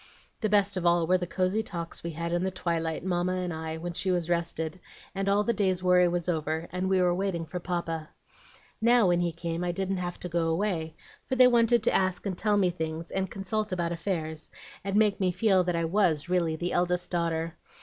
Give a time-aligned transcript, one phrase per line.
[0.39, 3.53] "The best of all were the cosey talks we had in the twilight, Mamma and
[3.53, 4.79] I, when she was rested,
[5.13, 8.09] and all the day's worry was over, and we were waiting for Papa.
[8.81, 10.95] Now, when he came, I didn't have to go away,
[11.27, 14.49] for they wanted to ask and tell me things, and consult about affairs,
[14.83, 17.57] and make me feel that I was really the eldest daughter.